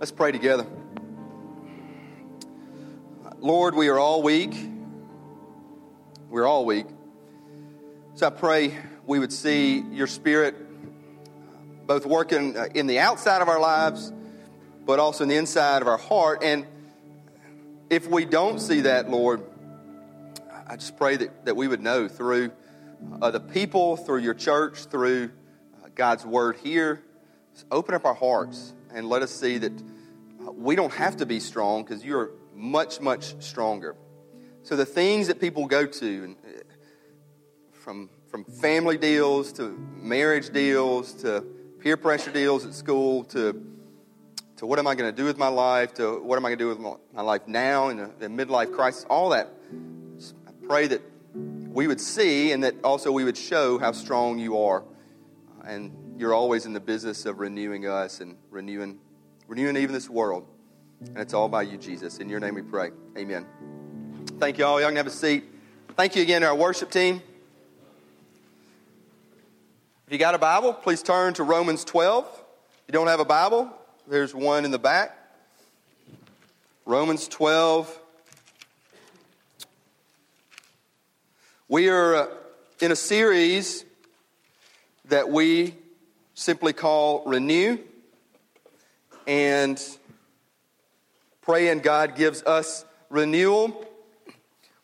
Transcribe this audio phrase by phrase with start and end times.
[0.00, 0.64] Let's pray together.
[3.38, 4.54] Lord, we are all weak.
[6.30, 6.86] We're all weak.
[8.14, 10.56] So I pray we would see your spirit
[11.86, 14.10] both working uh, in the outside of our lives,
[14.86, 16.42] but also in the inside of our heart.
[16.42, 16.64] And
[17.90, 19.42] if we don't see that, Lord,
[20.66, 22.52] I just pray that, that we would know through
[23.20, 25.30] uh, the people, through your church, through
[25.84, 27.02] uh, God's word here.
[27.52, 29.72] Just open up our hearts and let us see that
[30.54, 33.96] we don't have to be strong because you're much, much stronger.
[34.62, 36.50] So the things that people go to, uh,
[37.72, 41.44] from, from family deals to marriage deals to
[41.80, 43.64] peer pressure deals at school to,
[44.56, 46.58] to what am I going to do with my life to what am I going
[46.58, 49.48] to do with my, life now in the midlife crisis, all that.
[50.46, 51.00] I pray that
[51.34, 54.84] we would see and that also we would show how strong you are.
[55.64, 58.98] And you're always in the business of renewing us and renewing
[59.48, 60.46] renewing even this world.
[61.00, 62.18] And it's all by you, Jesus.
[62.18, 62.90] In your name we pray.
[63.16, 63.46] Amen.
[64.38, 64.78] Thank you all.
[64.78, 65.44] Y'all can have a seat.
[65.96, 67.22] Thank you again to our worship team.
[70.06, 72.26] If you got a Bible, please turn to Romans 12.
[72.26, 73.72] If you don't have a Bible,
[74.06, 75.16] there's one in the back.
[76.84, 77.98] Romans 12.
[81.68, 82.26] We are uh,
[82.80, 83.86] in a series
[85.06, 85.76] that we
[86.40, 87.78] simply call Renew
[89.26, 89.78] and
[91.42, 93.84] pray and God gives us renewal.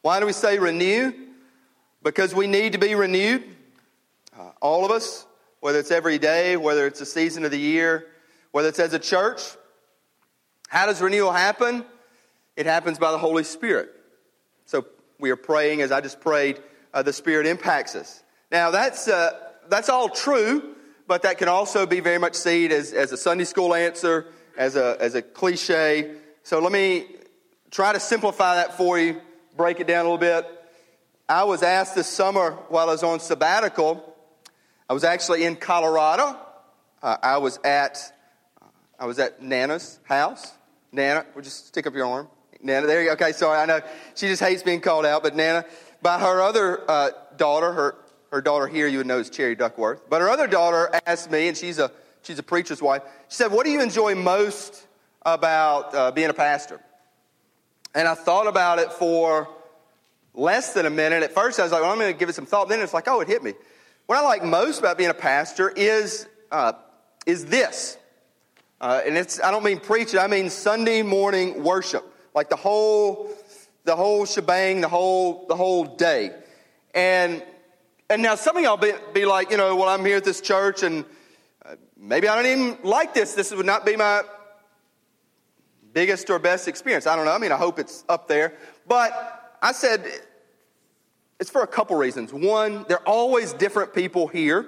[0.02, 1.14] Why do we say renew?
[2.02, 3.42] Because we need to be renewed.
[4.38, 5.26] Uh, all of us,
[5.60, 8.06] whether it's every day, whether it's a season of the year,
[8.52, 9.40] whether it's as a church.
[10.68, 11.86] How does renewal happen?
[12.54, 13.88] It happens by the Holy Spirit.
[14.66, 14.84] So
[15.18, 16.60] we are praying, as I just prayed,
[16.92, 18.22] uh, the Spirit impacts us.
[18.52, 19.30] Now, that's, uh,
[19.70, 20.75] that's all true,
[21.06, 24.76] but that can also be very much seen as, as a Sunday school answer as
[24.76, 26.14] a, as a cliche.
[26.42, 27.06] So let me
[27.70, 29.20] try to simplify that for you,
[29.56, 30.46] break it down a little bit.
[31.28, 34.14] I was asked this summer while I was on sabbatical,
[34.88, 36.38] I was actually in Colorado.
[37.02, 37.98] Uh, I was at
[38.98, 40.52] I was at Nana's house.
[40.92, 42.28] Nana, we'll just stick up your arm.
[42.62, 43.12] Nana, there you go.
[43.14, 43.80] Okay, sorry, I know
[44.14, 45.66] she just hates being called out, but Nana,
[46.00, 47.96] by her other uh, daughter, her
[48.30, 51.48] her daughter here you would know is Cherry Duckworth, but her other daughter asked me,
[51.48, 51.90] and she's a
[52.26, 53.02] She's a preacher's wife.
[53.28, 54.84] She said, What do you enjoy most
[55.22, 56.80] about uh, being a pastor?
[57.94, 59.48] And I thought about it for
[60.34, 61.22] less than a minute.
[61.22, 62.68] At first, I was like, Well, I'm going to give it some thought.
[62.68, 63.54] Then it's like, Oh, it hit me.
[64.06, 66.72] What I like most about being a pastor is, uh,
[67.26, 67.96] is this.
[68.80, 72.04] Uh, and it's, I don't mean preaching, I mean Sunday morning worship.
[72.34, 73.30] Like the whole,
[73.84, 76.32] the whole shebang, the whole, the whole day.
[76.92, 77.40] And,
[78.08, 80.40] and now some of y'all be, be like, you know, well, I'm here at this
[80.40, 81.04] church and
[81.96, 83.34] maybe I don't even like this.
[83.34, 84.22] This would not be my
[85.92, 87.06] biggest or best experience.
[87.06, 87.32] I don't know.
[87.32, 88.54] I mean, I hope it's up there.
[88.86, 90.04] But I said
[91.40, 92.32] it's for a couple reasons.
[92.32, 94.66] One, there are always different people here.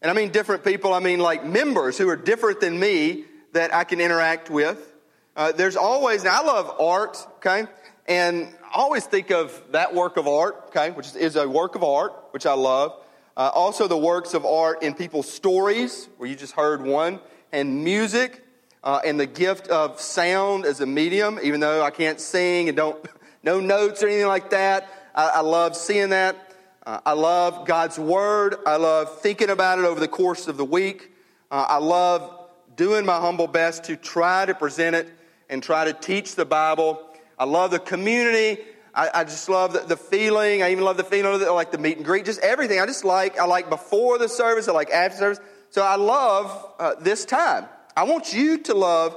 [0.00, 3.74] And I mean different people, I mean like members who are different than me that
[3.74, 4.92] I can interact with.
[5.36, 7.66] Uh, there's always, now I love art, okay?
[8.06, 12.12] And always think of that work of art, okay, which is a work of art,
[12.32, 13.00] which I love.
[13.36, 17.20] Uh, also, the works of art in people's stories, where you just heard one,
[17.52, 18.42] and music,
[18.82, 22.76] uh, and the gift of sound as a medium, even though I can't sing and
[22.76, 23.04] don't,
[23.42, 24.88] no notes or anything like that.
[25.14, 26.52] I, I love seeing that.
[26.84, 28.56] Uh, I love God's Word.
[28.66, 31.12] I love thinking about it over the course of the week.
[31.50, 35.08] Uh, I love doing my humble best to try to present it
[35.48, 37.13] and try to teach the Bible.
[37.38, 38.62] I love the community.
[38.94, 40.62] I, I just love the, the, feeling.
[40.62, 42.80] I even love the feeling of the, like the meet and greet, just everything.
[42.80, 45.40] I just like, I like before the service, I like after service.
[45.70, 47.66] So I love uh, this time.
[47.96, 49.16] I want you to love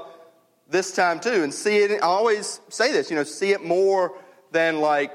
[0.70, 1.92] this time too and see it.
[1.92, 4.18] I always say this, you know, see it more
[4.52, 5.12] than like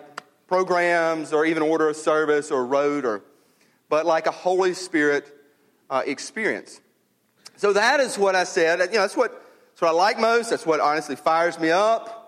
[0.47, 3.23] programs or even order of service or road or,
[3.89, 5.27] but like a Holy Spirit
[5.91, 6.81] uh, experience.
[7.57, 8.79] So that is what I said.
[8.79, 9.33] You know, that's what,
[9.71, 10.51] that's what I like most.
[10.51, 12.22] That's what honestly fires me up.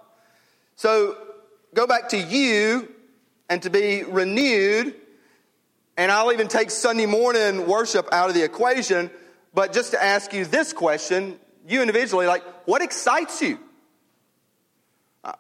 [0.77, 1.17] So
[1.75, 2.93] go back to you
[3.49, 4.95] and to be renewed.
[5.97, 9.11] And I'll even take Sunday morning worship out of the equation,
[9.53, 11.39] but just to ask you this question,
[11.69, 13.61] you individually, like, what excites you?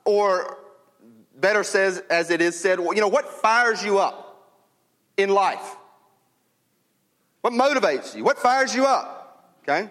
[0.04, 0.58] Or
[1.36, 4.52] better says, as it is said, you know, what fires you up
[5.16, 5.76] in life?
[7.40, 8.24] What motivates you?
[8.24, 9.58] What fires you up?
[9.62, 9.90] Okay?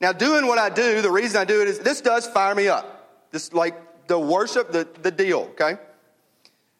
[0.00, 2.68] Now, doing what I do, the reason I do it is this does fire me
[2.68, 3.28] up.
[3.30, 3.76] This, like,
[4.12, 5.78] the worship, the, the deal, okay?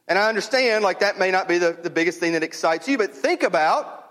[0.07, 2.99] And I understand, like, that may not be the, the biggest thing that excites you,
[2.99, 4.07] but think about,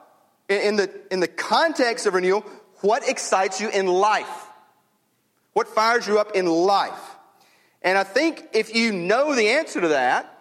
[0.50, 2.44] in, in the, in the context of renewal,
[2.80, 4.48] what excites you in life?
[5.54, 7.18] What fires you up in life?
[7.84, 10.36] And I think if you know the answer to that,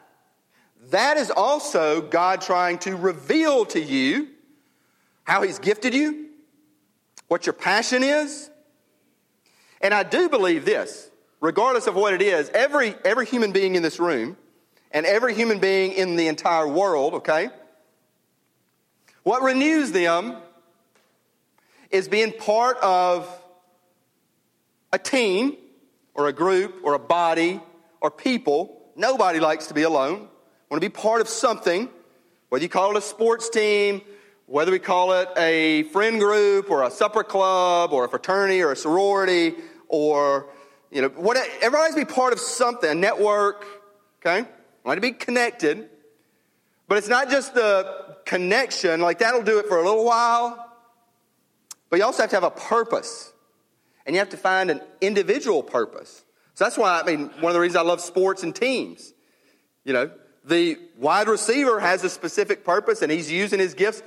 [0.89, 4.29] that is also God trying to reveal to you
[5.25, 6.31] how He's gifted you,
[7.29, 8.49] what your passion is.
[9.83, 11.10] And I do believe this,
[11.41, 14.37] regardless of what it is, every, every human being in this room
[14.93, 17.49] and every human being in the entire world, okay,
[19.23, 20.37] what renews them
[21.91, 23.29] is being part of
[24.93, 25.57] a team
[26.15, 27.61] or a group or a body
[28.01, 28.91] or people.
[28.97, 30.29] Nobody likes to be alone.
[30.71, 31.89] Want to be part of something,
[32.49, 34.03] whether you call it a sports team,
[34.47, 38.73] whether we call it a friend group or a supper club or a fraternity or
[38.73, 39.55] a sorority
[39.89, 40.47] or,
[40.91, 43.65] you know, what, everybody be part of something, a network,
[44.21, 44.49] okay?
[44.85, 45.89] Want to be connected.
[46.89, 50.67] But it's not just the connection, like that'll do it for a little while.
[51.89, 53.33] But you also have to have a purpose.
[54.07, 56.25] And you have to find an individual purpose.
[56.55, 59.13] So that's why, I mean, one of the reasons I love sports and teams.
[59.85, 60.11] You know,
[60.45, 64.03] the wide receiver has a specific purpose and he's using his gifts,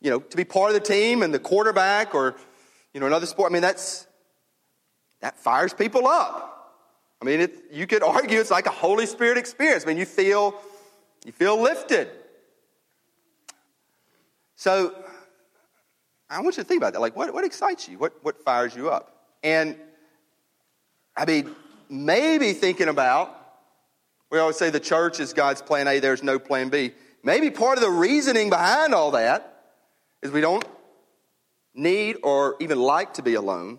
[0.00, 2.36] you know, to be part of the team and the quarterback or,
[2.94, 3.50] you know, another sport.
[3.50, 4.06] I mean, that's,
[5.22, 6.50] that fires people up.
[7.22, 9.84] I mean, it, you could argue it's like a Holy Spirit experience.
[9.84, 10.60] I mean, you feel,
[11.24, 12.08] you feel lifted.
[14.56, 14.94] So
[16.28, 17.00] I want you to think about that.
[17.00, 17.98] Like, what, what excites you?
[17.98, 19.16] What, what fires you up?
[19.44, 19.76] And
[21.16, 21.54] I mean,
[21.88, 23.38] maybe thinking about,
[24.30, 26.92] we always say the church is God's plan A, there's no plan B.
[27.22, 29.64] Maybe part of the reasoning behind all that
[30.22, 30.64] is we don't
[31.74, 33.78] need or even like to be alone.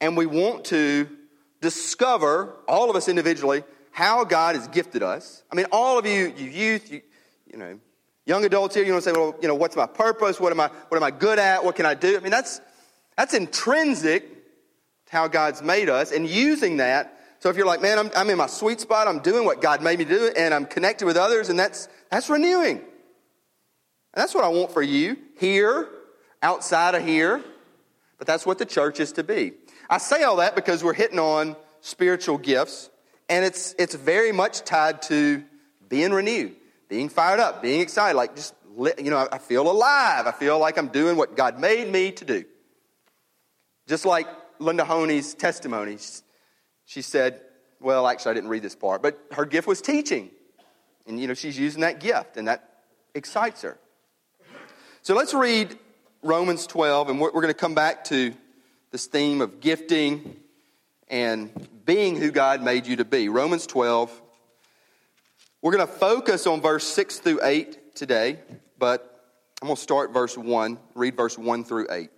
[0.00, 1.08] And we want to
[1.60, 5.42] discover, all of us individually, how God has gifted us.
[5.50, 7.00] I mean, all of you, you youth, you,
[7.50, 7.78] you know,
[8.26, 10.38] young adults here, you want to say, well, you know, what's my purpose?
[10.38, 11.64] What am I, what am I good at?
[11.64, 12.16] What can I do?
[12.16, 12.60] I mean, that's,
[13.16, 14.28] that's intrinsic
[15.06, 17.18] to how God's made us and using that.
[17.38, 19.82] So if you're like, man, I'm, I'm in my sweet spot, I'm doing what God
[19.82, 22.78] made me do, and I'm connected with others, and that's, that's renewing.
[22.78, 22.86] And
[24.22, 25.88] that's what I want for you here,
[26.42, 27.42] outside of here,
[28.18, 29.52] but that's what the church is to be.
[29.88, 32.90] I say all that because we're hitting on spiritual gifts,
[33.28, 35.44] and it's, it's very much tied to
[35.88, 36.56] being renewed,
[36.88, 38.16] being fired up, being excited.
[38.16, 38.54] Like, just,
[38.98, 40.26] you know, I feel alive.
[40.26, 42.44] I feel like I'm doing what God made me to do.
[43.86, 44.26] Just like
[44.58, 45.98] Linda Honey's testimony.
[46.84, 47.40] She said,
[47.80, 50.30] well, actually, I didn't read this part, but her gift was teaching.
[51.06, 52.82] And, you know, she's using that gift, and that
[53.14, 53.78] excites her.
[55.02, 55.78] So let's read
[56.22, 58.34] Romans 12, and we're, going to come back to
[58.90, 60.36] this theme of gifting
[61.08, 61.50] and
[61.84, 63.28] being who God made you to be.
[63.28, 64.22] Romans 12.
[65.62, 68.38] We're going to focus on verse 6 through 8 today,
[68.78, 72.10] but I'm going to start verse 1, read verse 1 through 8.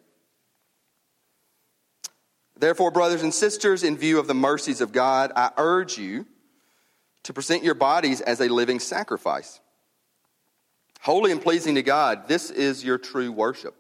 [2.59, 6.27] Therefore, brothers and sisters, in view of the mercies of God, I urge you
[7.23, 9.61] to present your bodies as a living sacrifice,
[11.01, 12.27] holy and pleasing to God.
[12.27, 13.78] This is your true worship.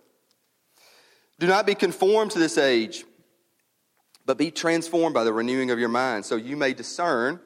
[1.38, 3.04] Do not be conformed to this age,
[4.26, 7.40] but be transformed by the renewing of your mind, so you may discern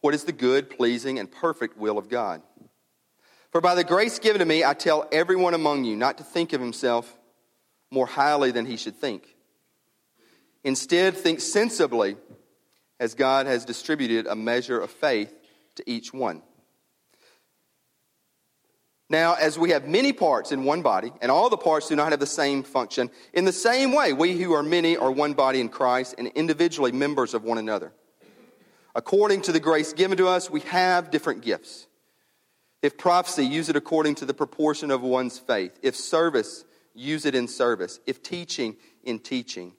[0.00, 2.42] what is the good, pleasing, and perfect will of God.
[3.50, 6.52] For by the grace given to me, I tell everyone among you not to think
[6.52, 7.16] of himself
[7.90, 9.34] more highly than he should think
[10.64, 12.16] Instead, think sensibly
[12.98, 15.32] as God has distributed a measure of faith
[15.76, 16.42] to each one.
[19.10, 22.10] Now, as we have many parts in one body, and all the parts do not
[22.10, 25.60] have the same function, in the same way, we who are many are one body
[25.60, 27.92] in Christ and individually members of one another.
[28.94, 31.86] According to the grace given to us, we have different gifts.
[32.80, 35.78] If prophecy, use it according to the proportion of one's faith.
[35.82, 38.00] If service, use it in service.
[38.06, 39.74] If teaching, in teaching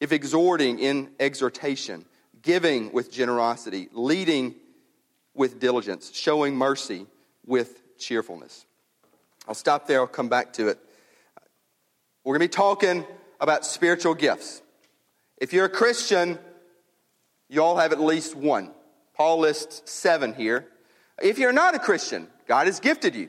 [0.00, 2.06] if exhorting in exhortation,
[2.42, 4.54] giving with generosity, leading
[5.34, 7.06] with diligence, showing mercy
[7.46, 8.64] with cheerfulness.
[9.50, 10.78] I'll stop there, I'll come back to it.
[12.22, 13.04] We're going to be talking
[13.40, 14.62] about spiritual gifts.
[15.38, 16.38] If you're a Christian,
[17.48, 18.70] you all have at least one.
[19.16, 20.68] Paul lists seven here.
[21.20, 23.28] If you're not a Christian, God has gifted you.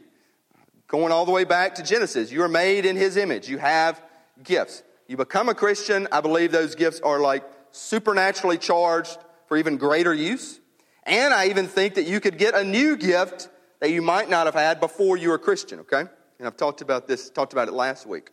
[0.88, 3.50] Going all the way back to Genesis, you are made in his image.
[3.50, 4.00] You have
[4.44, 4.84] gifts.
[5.08, 10.14] You become a Christian, I believe those gifts are like supernaturally charged for even greater
[10.14, 10.60] use.
[11.02, 13.50] And I even think that you could get a new gift
[13.82, 16.06] that you might not have had before you were a Christian, okay?
[16.38, 18.30] And I've talked about this, talked about it last week.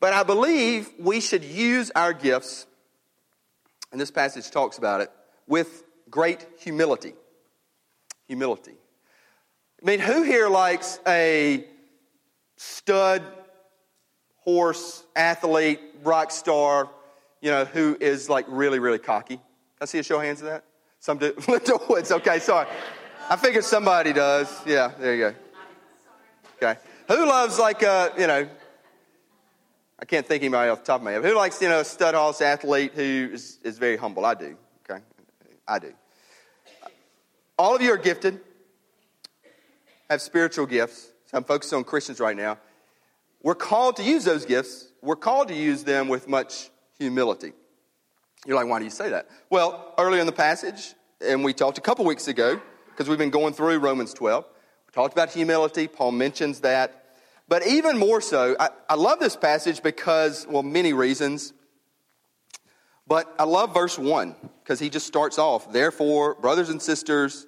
[0.00, 2.66] But I believe we should use our gifts,
[3.92, 5.10] and this passage talks about it,
[5.46, 7.12] with great humility.
[8.26, 8.74] Humility.
[9.80, 11.64] I mean, who here likes a
[12.56, 13.22] stud
[14.38, 16.88] horse, athlete, rock star,
[17.40, 19.36] you know, who is like really, really cocky?
[19.36, 19.42] Can
[19.82, 20.64] I see a show of hands of that?
[20.98, 21.34] Some do.
[21.48, 22.10] Linda Woods.
[22.10, 22.68] Okay, sorry.
[23.32, 24.60] I figured somebody does.
[24.66, 25.34] Yeah, there you go.
[26.62, 26.78] Okay.
[27.08, 28.46] Who loves like a, you know,
[29.98, 31.24] I can't think anybody off the top of my head.
[31.24, 34.26] Who likes, you know, a stud hoss athlete who is, is very humble?
[34.26, 34.54] I do.
[34.84, 35.02] Okay.
[35.66, 35.94] I do.
[37.58, 38.38] All of you are gifted,
[40.10, 41.08] have spiritual gifts.
[41.30, 42.58] So I'm focused on Christians right now.
[43.42, 44.88] We're called to use those gifts.
[45.00, 47.54] We're called to use them with much humility.
[48.44, 49.30] You're like, why do you say that?
[49.48, 50.92] Well, earlier in the passage,
[51.26, 52.60] and we talked a couple weeks ago,
[52.92, 55.88] because we've been going through Romans 12, we talked about humility.
[55.88, 57.16] Paul mentions that.
[57.48, 61.52] But even more so, I, I love this passage because, well, many reasons.
[63.06, 67.46] But I love verse 1 because he just starts off, therefore, brothers and sisters,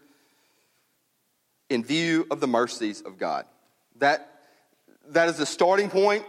[1.70, 3.46] in view of the mercies of God.
[3.96, 4.40] That,
[5.08, 6.24] that is the starting point.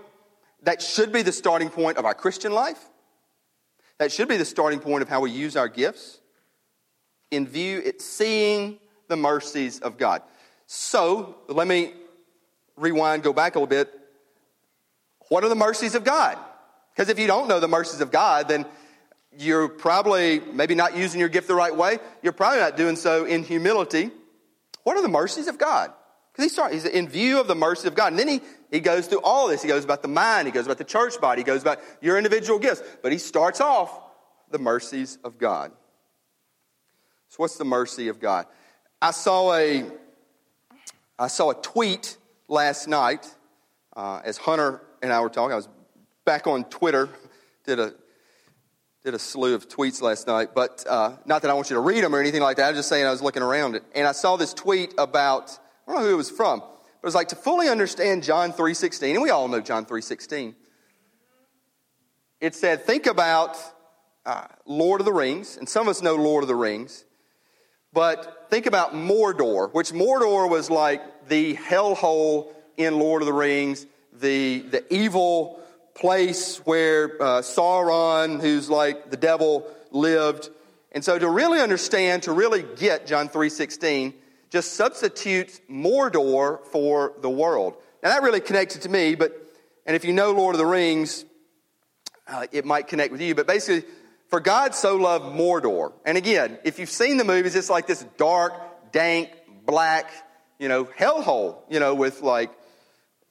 [0.63, 2.79] That should be the starting point of our Christian life.
[3.97, 6.19] That should be the starting point of how we use our gifts.
[7.31, 10.21] In view, it's seeing the mercies of God.
[10.67, 11.93] So, let me
[12.75, 13.93] rewind, go back a little bit.
[15.29, 16.37] What are the mercies of God?
[16.93, 18.65] Because if you don't know the mercies of God, then
[19.37, 21.99] you're probably maybe not using your gift the right way.
[22.21, 24.11] You're probably not doing so in humility.
[24.83, 25.91] What are the mercies of God?
[26.31, 28.11] Because he starts, he's in view of the mercy of God.
[28.11, 29.61] And then he, he goes through all this.
[29.61, 32.17] He goes about the mind, he goes about the church body, he goes about your
[32.17, 32.81] individual gifts.
[33.01, 33.99] But he starts off
[34.51, 35.71] the mercies of God.
[37.29, 38.45] So what's the mercy of God?
[39.05, 39.85] I saw a
[41.19, 43.31] I saw a tweet last night
[43.95, 45.53] uh, as Hunter and I were talking.
[45.53, 45.69] I was
[46.25, 47.09] back on Twitter,
[47.65, 47.93] did a
[49.03, 51.81] did a slew of tweets last night, but uh, not that I want you to
[51.81, 52.65] read them or anything like that.
[52.65, 55.51] I was just saying I was looking around it, and I saw this tweet about
[55.87, 58.53] I don't know who it was from, but it was like to fully understand John
[58.53, 60.55] three sixteen, and we all know John three sixteen.
[62.41, 63.55] It said, think about
[64.25, 67.04] uh, Lord of the Rings, and some of us know Lord of the Rings,
[67.95, 73.87] but think about Mordor, which Mordor was like the hellhole in Lord of the Rings,
[74.13, 75.59] the the evil
[75.95, 80.49] place where uh, Sauron, who's like the devil, lived.
[80.91, 84.13] And so to really understand, to really get John 3.16,
[84.49, 87.75] just substitutes Mordor for the world.
[88.03, 89.33] Now that really connected to me, but,
[89.85, 91.25] and if you know Lord of the Rings,
[92.27, 93.35] uh, it might connect with you.
[93.35, 93.89] But basically,
[94.27, 95.93] for God so loved Mordor.
[96.05, 99.29] And again, if you've seen the movies, it's like this dark, dank,
[99.65, 100.11] black,
[100.59, 102.51] you know, hellhole, you know, with like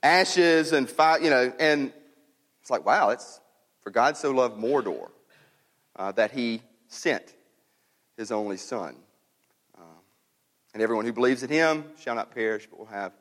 [0.03, 1.93] ashes and fire, you know, and
[2.61, 3.41] it's like, wow, it's
[3.83, 5.11] for God so loved Mordor
[5.97, 7.35] uh, that he sent
[8.17, 8.97] his only son.
[9.77, 9.83] Uh,
[10.73, 13.13] and everyone who believes in him shall not perish, but will have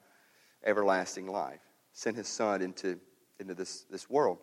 [0.63, 1.59] everlasting life.
[1.93, 2.99] Sent his son into,
[3.39, 4.37] into this, this world.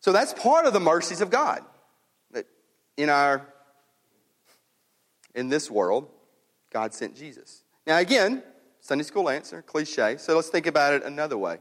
[0.00, 1.64] So that's part of the mercies of God.
[2.96, 3.46] In our
[5.34, 6.08] in this world,
[6.72, 7.62] God sent Jesus.
[7.86, 8.42] Now again,
[8.80, 10.16] Sunday school answer, cliche.
[10.18, 11.58] So let's think about it another way.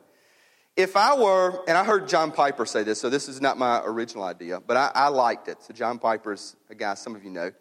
[0.77, 3.82] If I were, and I heard John Piper say this, so this is not my
[3.86, 5.63] original idea, but I, I liked it.
[5.63, 7.51] So John Piper's a guy some of you know.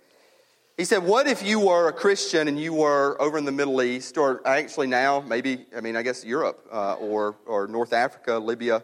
[0.77, 3.81] He said, What if you were a Christian and you were over in the Middle
[3.83, 8.39] East, or actually now, maybe, I mean, I guess Europe, uh, or, or North Africa,
[8.39, 8.83] Libya,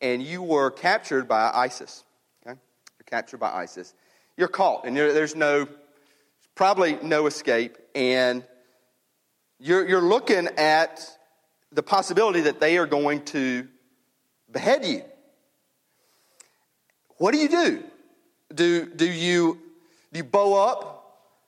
[0.00, 2.04] and you were captured by ISIS?
[2.46, 2.58] Okay?
[2.98, 3.92] You're captured by ISIS.
[4.36, 5.66] You're caught, and there's no,
[6.54, 8.44] probably no escape, and
[9.58, 11.00] you're, you're looking at
[11.72, 13.66] the possibility that they are going to
[14.50, 15.02] behead you.
[17.18, 17.82] What do you do?
[18.54, 19.58] Do, do you
[20.12, 20.96] do you bow up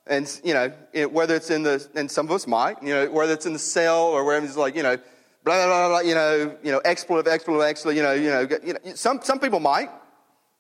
[0.07, 0.73] and you know
[1.09, 3.59] whether it's in the and some of us might you know whether it's in the
[3.59, 4.97] cell or wherever it's like you know
[5.45, 8.59] blah blah blah, blah you know you know expletive expletive expletive you know you know,
[8.65, 9.91] you know some some people might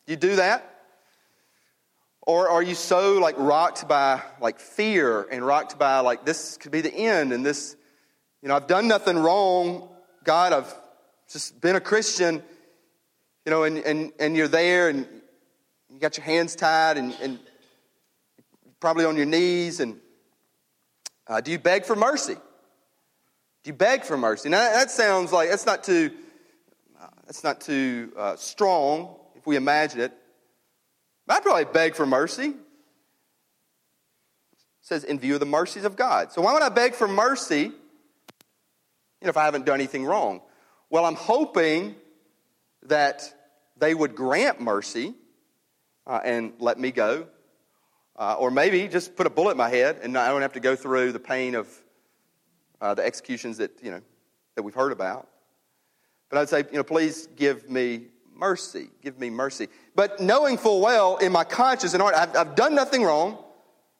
[0.07, 0.78] you do that
[2.29, 6.71] or are you so like rocked by like fear and rocked by like this could
[6.71, 7.75] be the end and this
[8.43, 9.89] you know, I've done nothing wrong.
[10.23, 10.73] God, I've
[11.31, 12.43] just been a Christian,
[13.45, 15.07] you know, and, and, and you're there and
[15.93, 17.39] you got your hands tied and, and
[18.79, 19.81] probably on your knees.
[19.81, 19.99] And
[21.27, 22.35] uh, do you beg for mercy?
[22.35, 22.41] Do
[23.65, 24.51] you beg for mercy?
[24.51, 26.13] Now, that sounds like that's not too,
[27.01, 30.13] uh, that's not too uh, strong if we imagine it.
[31.29, 32.49] I'd probably beg for mercy.
[32.49, 32.57] It
[34.81, 36.33] says, in view of the mercies of God.
[36.33, 37.73] So why would I beg for mercy?
[39.21, 40.41] you know, if I haven't done anything wrong.
[40.91, 41.97] Well, I'm hoping
[42.85, 43.33] that
[43.77, 45.15] they would grant mercy
[46.07, 47.27] uh, and let me go.
[48.17, 50.61] Uh, or maybe just put a bullet in my head and I don't have to
[50.61, 51.69] go through the pain of
[52.81, 54.01] uh, the executions that, you know,
[54.57, 55.29] that we've heard about.
[56.29, 58.07] But I'd say, you know, please give me
[58.39, 58.89] mercy.
[59.03, 59.69] Give me mercy.
[59.95, 63.39] But knowing full well in my conscience and heart, I've, I've done nothing wrong.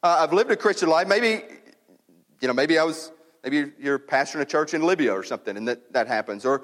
[0.03, 1.09] Uh, I've lived a Christian life.
[1.09, 1.43] Maybe,
[2.41, 3.11] you know, maybe I was,
[3.43, 6.47] maybe you're pastoring a church in Libya or something and that, that happens.
[6.47, 6.63] Or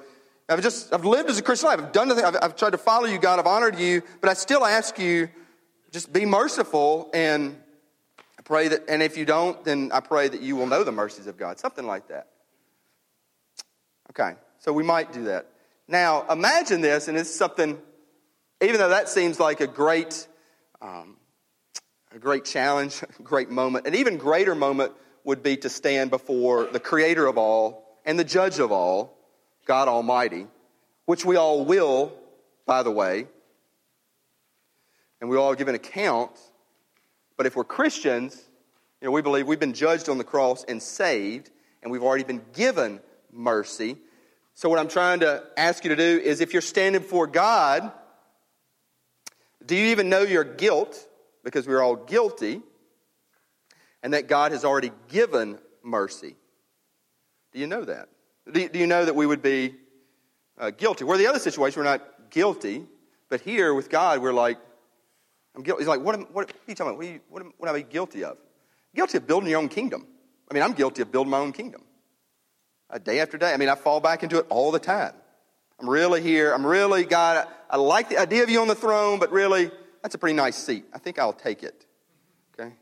[0.49, 1.81] I've just, I've lived as a Christian life.
[1.81, 2.25] I've done nothing.
[2.25, 3.39] I've, I've tried to follow you, God.
[3.39, 4.03] I've honored you.
[4.21, 5.29] But I still ask you,
[5.91, 7.57] just be merciful and
[8.45, 11.27] pray that, and if you don't, then I pray that you will know the mercies
[11.27, 11.59] of God.
[11.59, 12.29] Something like that.
[14.11, 15.49] Okay, so we might do that.
[15.87, 17.79] Now, imagine this, and it's something,
[18.63, 20.27] even though that seems like a great,
[20.81, 21.19] um,
[22.15, 24.93] a great challenge, a great moment, an even greater moment
[25.25, 29.19] would be to stand before the creator of all and the judge of all,
[29.67, 30.47] God Almighty,
[31.07, 32.13] which we all will,
[32.67, 33.27] by the way,
[35.21, 36.31] and we all give an account.
[37.37, 38.43] But if we're Christians,
[39.01, 41.51] you know, we believe we've been judged on the cross and saved,
[41.83, 43.01] and we've already been given
[43.31, 43.97] mercy.
[44.57, 47.91] So, what I'm trying to ask you to do is if you're standing before God,
[49.67, 51.09] do you even know your guilt?
[51.43, 52.63] Because we're all guilty,
[54.03, 56.37] and that God has already given mercy.
[57.53, 58.09] Do you know that?
[58.51, 59.75] Do you know that we would be
[60.59, 61.05] uh, guilty?
[61.05, 62.85] Where the other situation, we're not guilty,
[63.29, 64.59] but here with God, we're like,
[65.57, 65.83] I'm guilty.
[65.83, 66.99] He's like, what am, what, are you talking about?
[66.99, 68.39] What, what, am, what am I guilty of?
[68.95, 70.07] guilty of building your own kingdom.
[70.49, 71.83] I mean, I'm guilty of building my own kingdom
[73.03, 73.53] day after day.
[73.53, 75.15] I mean, I fall back into it all the time.
[75.81, 76.53] I'm really here.
[76.53, 79.71] I'm really, God, I, I like the idea of you on the throne, but really,
[80.03, 80.85] that's a pretty nice seat.
[80.93, 81.87] I think I'll take it.
[82.53, 82.75] Okay?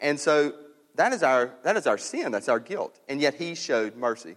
[0.00, 0.52] And so
[0.96, 2.32] that is our, that is our sin.
[2.32, 3.00] That's our guilt.
[3.08, 4.36] And yet he showed mercy.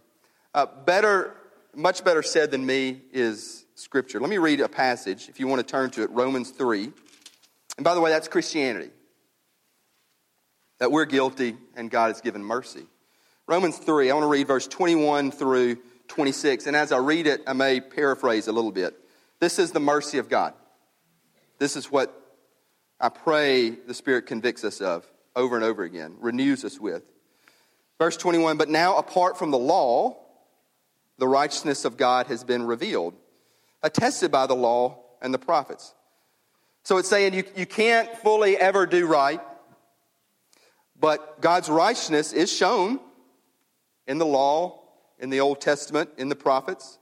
[0.53, 1.35] Uh, better,
[1.75, 4.19] much better said than me is Scripture.
[4.19, 6.91] Let me read a passage, if you want to turn to it, Romans 3.
[7.77, 8.89] And by the way, that's Christianity.
[10.79, 12.85] That we're guilty and God has given mercy.
[13.49, 15.77] Romans 3, I want to read verse 21 through
[16.09, 16.67] 26.
[16.67, 18.93] And as I read it, I may paraphrase a little bit.
[19.39, 20.53] This is the mercy of God.
[21.57, 22.13] This is what
[22.99, 27.03] I pray the Spirit convicts us of over and over again, renews us with.
[27.97, 30.17] Verse 21 But now, apart from the law,
[31.17, 33.13] the righteousness of God has been revealed,
[33.81, 35.93] attested by the law and the prophets.
[36.83, 39.39] So it's saying you, you can't fully ever do right,
[40.99, 42.99] but God's righteousness is shown
[44.07, 44.81] in the law,
[45.19, 46.97] in the Old Testament, in the prophets.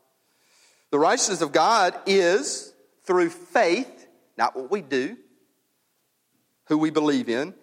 [0.91, 5.17] The righteousness of God is through faith, not what we do,
[6.67, 7.53] who we believe in,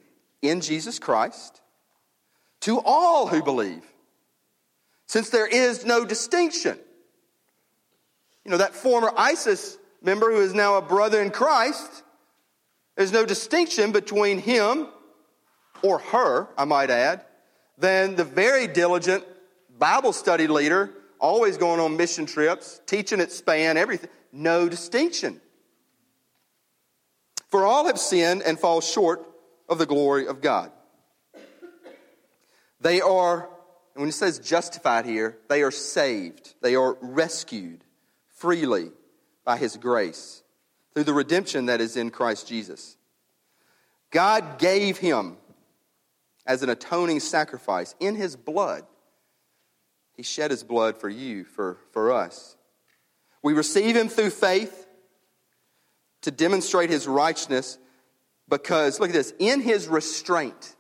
[0.40, 1.60] in Jesus Christ,
[2.60, 3.82] to all who believe.
[5.06, 6.78] Since there is no distinction.
[8.44, 12.02] You know, that former ISIS member who is now a brother in Christ,
[12.96, 14.88] there's no distinction between him
[15.82, 17.24] or her, I might add,
[17.78, 19.24] than the very diligent
[19.78, 24.10] Bible study leader, always going on mission trips, teaching at span, everything.
[24.32, 25.40] No distinction.
[27.48, 29.26] For all have sinned and fall short
[29.68, 30.72] of the glory of God.
[32.80, 33.48] They are,
[33.94, 36.54] when it says justified here, they are saved.
[36.62, 37.84] They are rescued
[38.34, 38.90] freely
[39.44, 40.42] by His grace
[40.94, 42.96] through the redemption that is in Christ Jesus.
[44.10, 45.36] God gave Him
[46.46, 48.84] as an atoning sacrifice in His blood
[50.22, 52.56] he shed his blood for you, for, for us.
[53.42, 54.86] We receive him through faith
[56.20, 57.76] to demonstrate his righteousness
[58.48, 60.76] because, look at this, in his restraint,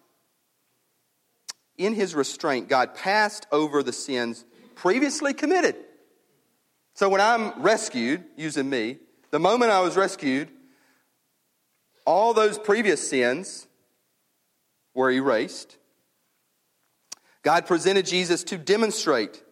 [1.76, 4.44] in his restraint, God passed over the sins
[4.76, 5.74] previously committed.
[6.94, 8.98] So when I'm rescued, using me,
[9.32, 10.50] the moment I was rescued,
[12.06, 13.66] all those previous sins
[14.94, 15.78] were erased.
[17.42, 19.42] God presented Jesus to demonstrate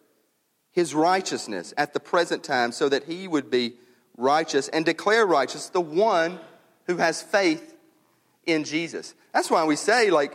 [0.73, 3.75] his righteousness at the present time so that he would be
[4.17, 6.39] righteous and declare righteous the one
[6.87, 7.77] who has faith
[8.47, 9.15] in Jesus.
[9.33, 10.33] That's why we say, like,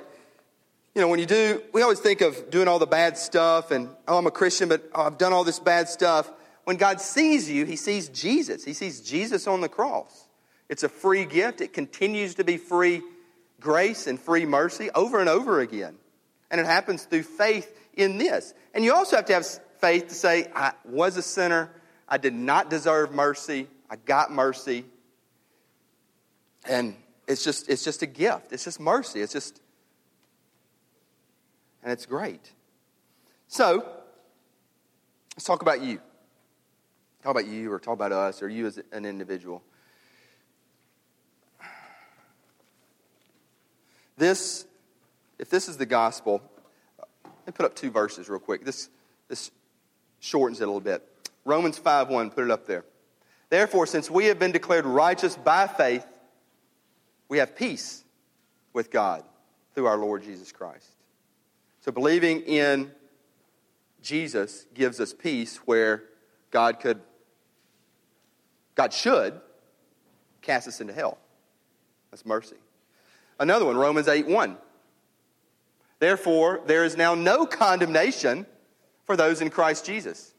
[0.93, 3.89] you know, when you do, we always think of doing all the bad stuff and,
[4.07, 6.31] oh, I'm a Christian, but oh, I've done all this bad stuff.
[6.63, 8.63] When God sees you, he sees Jesus.
[8.63, 10.27] He sees Jesus on the cross.
[10.67, 11.61] It's a free gift.
[11.61, 13.01] It continues to be free
[13.59, 15.95] grace and free mercy over and over again.
[16.51, 18.53] And it happens through faith in this.
[18.73, 19.45] And you also have to have
[19.79, 21.71] faith to say, I was a sinner.
[22.07, 23.67] I did not deserve mercy.
[23.89, 24.85] I got mercy.
[26.67, 26.95] And
[27.27, 28.51] it's just, it's just a gift.
[28.51, 29.21] It's just mercy.
[29.21, 29.61] It's just,
[31.83, 32.51] and it's great.
[33.47, 33.87] So,
[35.35, 35.99] let's talk about you.
[37.23, 39.63] Talk about you, or talk about us, or you as an individual.
[44.17, 44.65] This
[45.37, 46.41] if this is the gospel,
[47.23, 48.65] let me put up two verses real quick.
[48.65, 48.89] This,
[49.27, 49.51] this
[50.19, 51.07] shortens it a little bit.
[51.43, 52.85] Romans 5 1, put it up there.
[53.49, 56.05] Therefore, since we have been declared righteous by faith,
[57.29, 58.03] we have peace
[58.73, 59.23] with God
[59.73, 60.89] through our Lord Jesus Christ.
[61.81, 62.91] So, believing in
[64.01, 66.03] Jesus gives us peace where
[66.49, 66.99] God could,
[68.73, 69.39] God should
[70.41, 71.17] cast us into hell.
[72.11, 72.55] That's mercy.
[73.39, 74.57] Another one, Romans 8 1.
[75.99, 78.45] Therefore, there is now no condemnation
[79.05, 80.33] for those in Christ Jesus.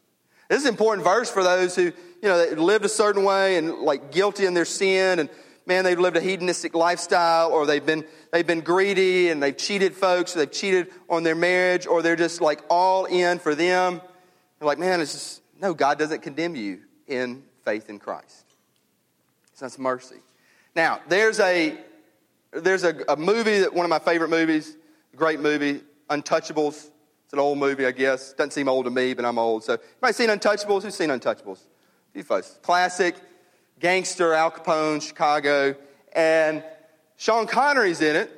[0.48, 1.92] This is an important verse for those who, you
[2.22, 5.28] know, lived a certain way and like guilty in their sin and
[5.66, 9.94] man, they've lived a hedonistic lifestyle or they've been, they've been greedy and they've cheated
[9.94, 14.00] folks or they've cheated on their marriage or they're just like all in for them.
[14.58, 18.44] They're like, man, it's just, no, God doesn't condemn you in faith in Christ.
[19.54, 20.20] So that's mercy.
[20.74, 21.76] Now, there's a,
[22.52, 24.76] there's a, a movie that one of my favorite movies,
[25.16, 26.90] great movie, Untouchables.
[27.24, 28.32] It's an old movie, I guess.
[28.34, 29.64] Doesn't seem old to me, but I'm old.
[29.64, 30.82] So, might seen Untouchables?
[30.82, 31.58] Who's seen Untouchables?
[31.58, 32.58] A few folks.
[32.62, 33.16] Classic,
[33.80, 35.74] gangster, Al Capone, Chicago.
[36.12, 36.62] And
[37.16, 38.30] Sean Connery's in it.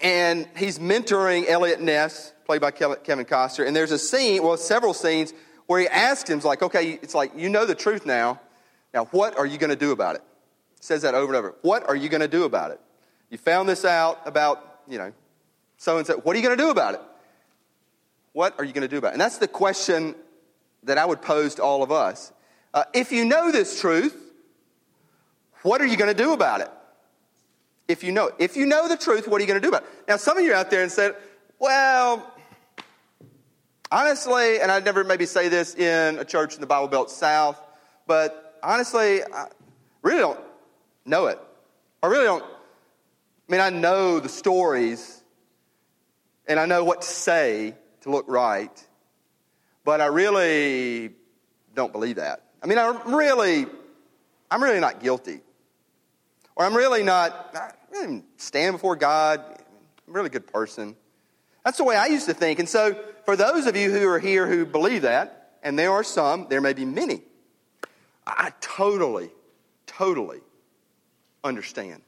[0.00, 3.66] And he's mentoring Eliot Ness, played by Kevin Costner.
[3.66, 5.32] And there's a scene, well, several scenes,
[5.66, 8.40] where he asks him, like, okay, it's like, you know the truth now.
[8.92, 10.22] Now, what are you going to do about it?
[10.78, 11.54] He says that over and over.
[11.62, 12.80] What are you going to do about it?
[13.30, 15.12] You found this out about, you know,
[15.82, 16.16] so and so.
[16.18, 17.00] What are you going to do about it?
[18.34, 19.12] What are you going to do about it?
[19.14, 20.14] And that's the question
[20.84, 22.32] that I would pose to all of us.
[22.72, 24.16] Uh, if you know this truth,
[25.62, 26.70] what are you going to do about it?
[27.88, 28.30] If you know.
[28.38, 29.88] If you know the truth, what are you going to do about it?
[30.06, 31.16] Now, some of you out there and said,
[31.58, 32.32] well,
[33.90, 37.60] honestly, and I'd never maybe say this in a church in the Bible Belt South,
[38.06, 39.48] but honestly, I
[40.02, 40.40] really don't
[41.04, 41.40] know it.
[42.04, 42.44] I really don't.
[42.44, 45.21] I mean, I know the stories
[46.46, 48.88] and I know what to say, to look right,
[49.84, 51.10] but I really
[51.74, 52.44] don't believe that.
[52.62, 53.66] I mean, I'm really,
[54.50, 55.40] I'm really not guilty.
[56.54, 59.40] Or I'm really not, I stand before God.
[60.06, 60.96] I'm a really good person.
[61.64, 62.58] That's the way I used to think.
[62.58, 66.04] And so, for those of you who are here who believe that, and there are
[66.04, 67.22] some, there may be many,
[68.26, 69.30] I totally,
[69.86, 70.40] totally
[71.44, 72.02] understand.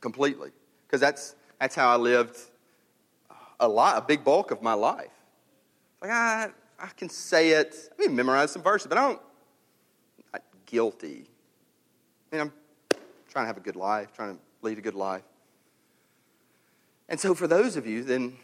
[0.00, 0.50] Completely.
[0.86, 2.38] Because that's, that's how I lived
[3.60, 5.10] a lot, a big bulk of my life.
[6.00, 7.74] Like, I, I can say it.
[7.92, 9.20] I mean, memorize some verses, but I don't,
[10.18, 11.26] I'm not guilty.
[12.32, 12.52] I mean, I'm
[13.28, 15.22] trying to have a good life, trying to lead a good life.
[17.08, 18.36] And so for those of you, then,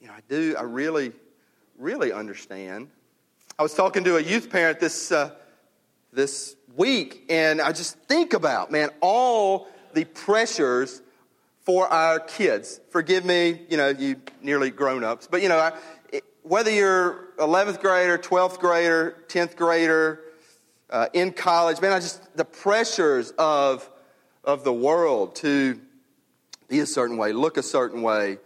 [0.00, 1.12] you know, I do, I really,
[1.78, 2.88] really understand.
[3.58, 5.30] I was talking to a youth parent this, uh,
[6.12, 11.00] this week, and I just think about, man, all the pressures
[11.66, 12.80] for our kids.
[12.90, 15.72] Forgive me, you know, you nearly grown ups, but you know,
[16.44, 20.20] whether you're 11th grader, 12th grader, 10th grader,
[20.88, 23.90] uh, in college, man, I just, the pressures of,
[24.44, 25.80] of the world to
[26.68, 28.38] be a certain way, look a certain way,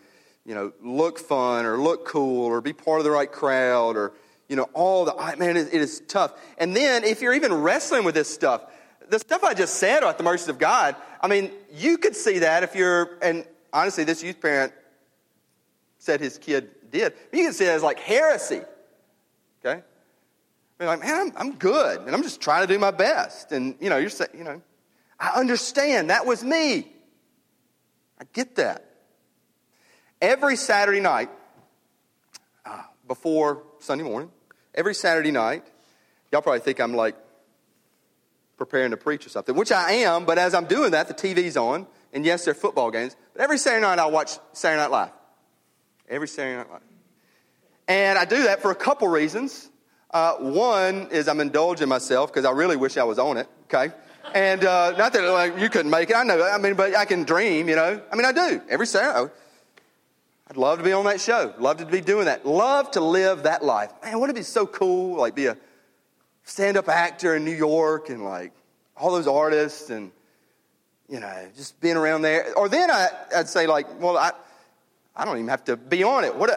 [0.47, 4.15] you know, look fun or look cool or be part of the right crowd or,
[4.49, 6.33] you know, all the, man, it, it is tough.
[6.57, 8.65] And then if you're even wrestling with this stuff,
[9.11, 12.41] the stuff I just said about the mercies of God, I mean, you could see
[12.41, 14.73] that if you're, and honestly, this youth parent
[15.99, 17.13] said his kid did.
[17.33, 18.63] You can see that as like heresy.
[19.65, 19.83] Okay?
[20.79, 23.53] You're like, man, I'm, I'm good, and I'm just trying to do my best.
[23.53, 24.63] And, you know, you're saying, you know,
[25.19, 26.09] I understand.
[26.09, 26.91] That was me.
[28.19, 28.87] I get that.
[30.23, 31.29] Every Saturday night,
[32.65, 34.31] uh, before Sunday morning,
[34.75, 35.65] every Saturday night,
[36.33, 37.15] y'all probably think I'm like
[38.61, 41.57] preparing to preach or something, which I am, but as I'm doing that, the TV's
[41.57, 44.91] on, and yes, there are football games, but every Saturday night I watch Saturday Night
[44.91, 45.11] Live.
[46.11, 46.83] Every Saturday Night Live.
[47.89, 49.71] And I do that for a couple reasons.
[50.11, 53.95] Uh, one is I'm indulging myself because I really wish I was on it, okay?
[54.35, 57.07] And uh, not that like, you couldn't make it, I know, I mean, but I
[57.07, 57.99] can dream, you know?
[58.13, 58.61] I mean, I do.
[58.69, 59.33] Every Saturday,
[60.51, 61.55] I'd love to be on that show.
[61.59, 62.45] Love to be doing that.
[62.45, 63.91] Love to live that life.
[64.03, 65.57] Man, wouldn't it be so cool, like, be a
[66.51, 68.53] stand up actor in New York and like
[68.97, 70.11] all those artists and,
[71.09, 72.53] you know, just being around there.
[72.57, 74.33] Or then I, would say, like, well, I,
[75.15, 76.35] I don't even have to be on it.
[76.35, 76.51] What,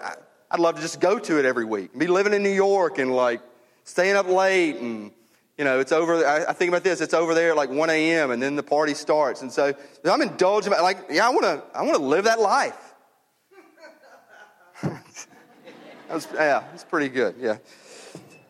[0.49, 1.97] I'd love to just go to it every week.
[1.97, 3.41] Be living in New York and like
[3.83, 5.11] staying up late and,
[5.59, 6.25] you know, it's over.
[6.25, 6.99] I, I think about this.
[6.99, 8.31] It's over there at like 1 a.m.
[8.31, 9.43] and then the party starts.
[9.43, 10.73] And so I'm indulging.
[10.73, 11.63] Like, yeah, I want to.
[11.77, 12.95] I want to live that life.
[14.81, 15.03] that
[16.09, 17.35] was, yeah, it's pretty good.
[17.39, 17.57] Yeah,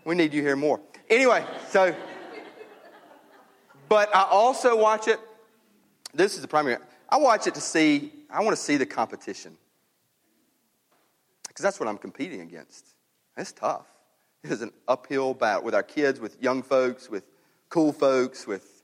[0.06, 0.80] we need you here more.
[1.14, 1.96] Anyway, so,
[3.88, 5.20] but I also watch it.
[6.12, 6.78] This is the primary.
[7.08, 9.56] I watch it to see, I want to see the competition.
[11.48, 12.96] Because that's what I'm competing against.
[13.38, 13.86] It's tough.
[14.44, 17.24] It is an uphill battle with our kids, with young folks, with
[17.70, 18.82] cool folks, with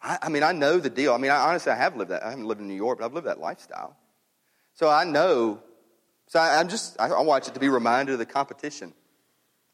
[0.00, 1.12] I, I mean, I know the deal.
[1.12, 2.22] I mean, I, honestly, I have lived that.
[2.22, 3.96] I haven't lived in New York, but I've lived that lifestyle.
[4.74, 5.60] So I know.
[6.28, 8.94] So I, am just, I, I watch it to be reminded of the competition,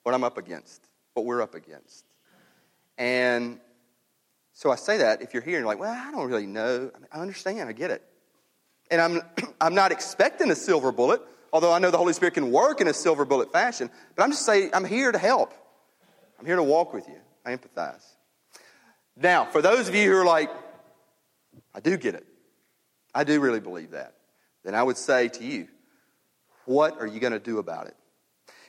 [0.03, 0.88] what I'm up against,
[1.19, 2.05] what we're up against.
[2.97, 3.59] And
[4.53, 6.91] so I say that if you're here and you're like, well, I don't really know.
[6.95, 8.03] I, mean, I understand, I get it.
[8.91, 9.23] And I'm,
[9.61, 11.21] I'm not expecting a silver bullet,
[11.53, 13.91] although I know the Holy Spirit can work in a silver bullet fashion.
[14.15, 15.53] But I'm just saying, I'm here to help.
[16.39, 17.19] I'm here to walk with you.
[17.45, 18.05] I empathize.
[19.17, 20.51] Now, for those of you who are like,
[21.75, 22.25] I do get it,
[23.13, 24.15] I do really believe that,
[24.65, 25.67] then I would say to you,
[26.67, 27.97] what are you going to do about it?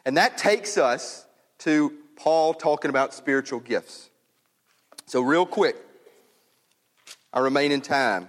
[0.06, 1.28] And that takes us
[1.60, 4.10] to Paul talking about spiritual gifts.
[5.06, 5.78] So, real quick,
[7.32, 8.28] I remain in time.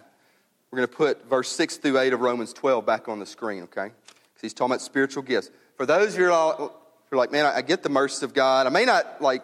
[0.70, 3.64] We're going to put verse 6 through 8 of Romans 12 back on the screen,
[3.64, 3.90] okay?
[4.06, 5.50] Because he's talking about spiritual gifts.
[5.76, 6.70] For those of you who are
[7.10, 8.68] like, man, I get the mercy of God.
[8.68, 9.42] I may not like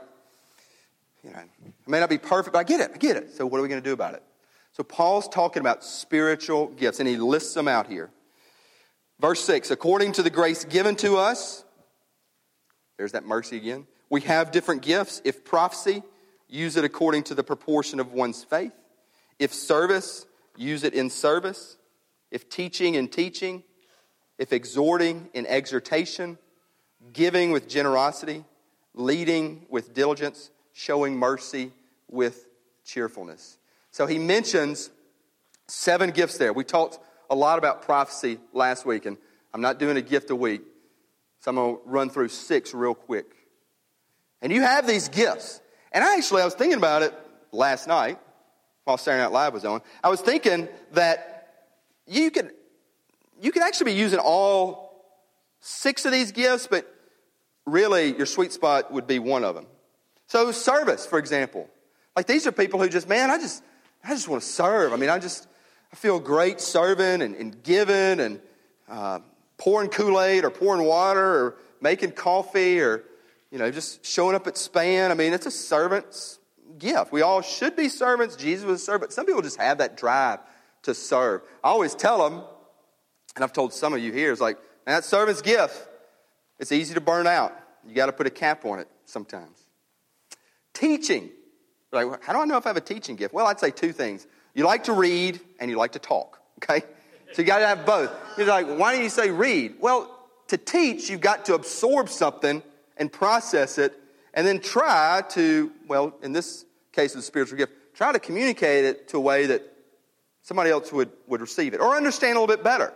[1.24, 2.92] you know, I may not be perfect, but I get it.
[2.94, 3.34] I get it.
[3.34, 4.22] So what are we going to do about it?
[4.72, 8.10] So Paul's talking about spiritual gifts, and he lists them out here.
[9.18, 11.64] Verse 6 according to the grace given to us,
[12.96, 13.86] there's that mercy again.
[14.10, 15.20] We have different gifts.
[15.24, 16.02] If prophecy,
[16.48, 18.72] use it according to the proportion of one's faith.
[19.38, 21.76] If service, use it in service.
[22.30, 23.62] If teaching, in teaching.
[24.38, 26.38] If exhorting, in exhortation.
[27.12, 28.44] Giving with generosity.
[28.94, 31.72] Leading with diligence showing mercy
[32.06, 32.46] with
[32.84, 33.56] cheerfulness.
[33.92, 34.90] So he mentions
[35.68, 36.52] seven gifts there.
[36.52, 36.98] We talked
[37.30, 39.16] a lot about prophecy last week, and
[39.54, 40.60] I'm not doing a gift a week,
[41.40, 43.35] so I'm going to run through six real quick.
[44.42, 45.60] And you have these gifts.
[45.92, 47.14] And actually, I was thinking about it
[47.52, 48.18] last night
[48.84, 49.80] while Saturday Night Live was on.
[50.04, 51.54] I was thinking that
[52.06, 52.52] you could,
[53.40, 55.04] you could actually be using all
[55.60, 56.86] six of these gifts, but
[57.64, 59.66] really your sweet spot would be one of them.
[60.28, 61.68] So, service, for example.
[62.14, 63.62] Like these are people who just, man, I just,
[64.04, 64.92] I just want to serve.
[64.92, 65.46] I mean, I just,
[65.92, 68.40] I feel great serving and, and giving and
[68.88, 69.20] uh,
[69.58, 73.04] pouring Kool Aid or pouring water or making coffee or,
[73.56, 75.10] you know, just showing up at span.
[75.10, 76.38] I mean, it's a servant's
[76.76, 77.10] gift.
[77.10, 78.36] We all should be servants.
[78.36, 79.14] Jesus was a servant.
[79.14, 80.40] Some people just have that drive
[80.82, 81.40] to serve.
[81.64, 82.44] I always tell them,
[83.34, 85.88] and I've told some of you here, it's like, that servant's gift,
[86.58, 87.58] it's easy to burn out.
[87.88, 89.58] You got to put a cap on it sometimes.
[90.74, 91.30] Teaching.
[91.92, 93.32] Like, how do I know if I have a teaching gift?
[93.32, 94.26] Well, I'd say two things.
[94.52, 96.84] You like to read and you like to talk, okay?
[97.32, 98.14] So you got to have both.
[98.36, 99.76] You're like, why don't you say read?
[99.80, 100.14] Well,
[100.48, 102.62] to teach, you've got to absorb something
[102.96, 103.98] and process it
[104.34, 108.84] and then try to, well, in this case of the spiritual gift, try to communicate
[108.84, 109.62] it to a way that
[110.42, 112.92] somebody else would, would receive it or understand a little bit better.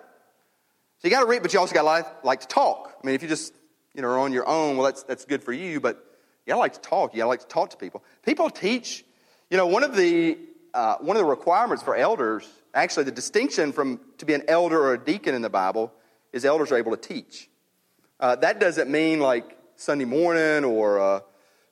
[0.98, 2.94] So you got to read, but you also got to like, to talk.
[3.02, 3.54] I mean, if you just,
[3.94, 6.04] you know, are on your own, well, that's, that's good for you, but
[6.46, 7.14] you gotta like to talk.
[7.14, 8.02] You gotta like to talk to people.
[8.24, 9.04] People teach.
[9.50, 10.38] You know, one of the
[10.72, 14.80] uh, one of the requirements for elders, actually, the distinction from to be an elder
[14.80, 15.92] or a deacon in the Bible
[16.32, 17.48] is elders are able to teach.
[18.18, 21.22] Uh, that doesn't mean like Sunday morning or a,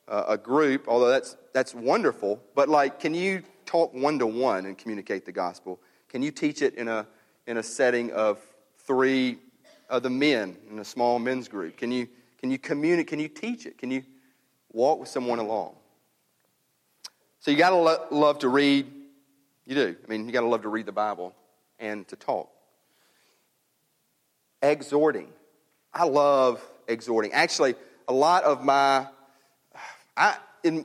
[0.09, 2.43] a group, although that's that's wonderful.
[2.55, 5.81] But like, can you talk one to one and communicate the gospel?
[6.09, 7.07] Can you teach it in a
[7.47, 8.39] in a setting of
[8.79, 9.39] three
[9.91, 11.77] of the men in a small men's group?
[11.77, 13.09] Can you can you communicate?
[13.09, 13.77] Can you teach it?
[13.79, 14.03] Can you
[14.73, 15.75] walk with someone along.
[17.41, 18.87] So you got to lo- love to read.
[19.67, 19.97] You do.
[20.03, 21.35] I mean, you got to love to read the Bible
[21.79, 22.51] and to talk.
[24.63, 25.29] Exhorting.
[25.93, 27.33] I love exhorting.
[27.33, 27.75] Actually,
[28.09, 29.07] a lot of my,
[30.17, 30.85] I, in,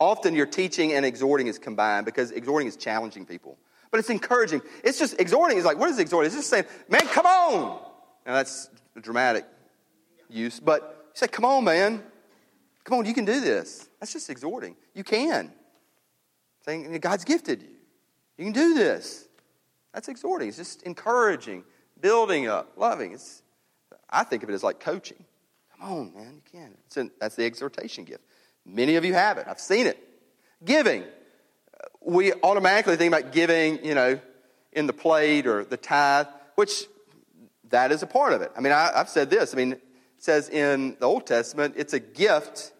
[0.00, 3.58] often your teaching and exhorting is combined because exhorting is challenging people.
[3.90, 4.62] But it's encouraging.
[4.82, 6.26] It's just, exhorting is like, what is exhorting?
[6.26, 7.80] It's just saying, man, come on.
[8.26, 9.44] Now that's dramatic
[10.28, 12.02] use, but you say, come on, man.
[12.84, 13.88] Come on, you can do this.
[14.00, 14.76] That's just exhorting.
[14.94, 15.52] You can.
[16.64, 17.68] Saying God's gifted you.
[18.38, 19.28] You can do this.
[19.92, 20.48] That's exhorting.
[20.48, 21.64] It's just encouraging,
[22.00, 23.12] building up, loving.
[23.12, 23.42] It's,
[24.08, 25.24] I think of it as like coaching.
[25.82, 27.10] On, man, you can.
[27.20, 28.22] that's the exhortation gift.
[28.64, 29.46] Many of you have it.
[29.48, 29.98] I've seen it.
[30.64, 31.04] Giving.
[32.00, 34.20] We automatically think about giving, you know,
[34.72, 36.84] in the plate or the tithe, which
[37.70, 38.52] that is a part of it.
[38.56, 39.52] I mean, I, I've said this.
[39.52, 39.82] I mean, it
[40.18, 42.72] says in the Old Testament, it's a gift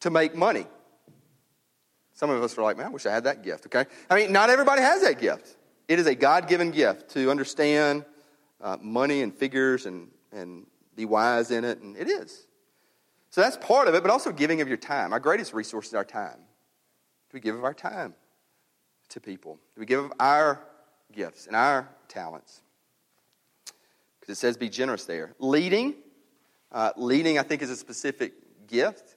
[0.00, 0.66] to make money.
[2.14, 3.84] Some of us are like, man, I wish I had that gift, okay?
[4.08, 5.56] I mean, not everybody has that gift.
[5.88, 8.04] It is a God given gift to understand
[8.60, 12.46] uh, money and figures and, and be wise in it, and it is.
[13.30, 15.12] So that's part of it, but also giving of your time.
[15.12, 16.36] Our greatest resource is our time.
[16.38, 18.14] Do we give of our time
[19.08, 19.58] to people?
[19.74, 20.60] Do we give of our
[21.12, 22.62] gifts and our talents?
[24.20, 25.34] Because it says be generous there.
[25.38, 25.94] Leading,
[26.72, 28.32] Uh, leading, I think, is a specific
[28.66, 29.14] gift.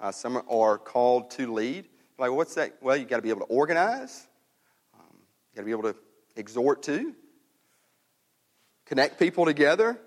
[0.00, 1.88] Uh, some are called to lead.
[2.18, 2.76] Like, what's that?
[2.82, 4.28] Well, you got to be able to organize.
[4.92, 5.96] Um, you got to be able to
[6.36, 7.14] exhort to,
[8.84, 9.98] connect people together.